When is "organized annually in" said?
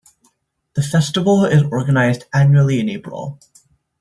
1.69-2.89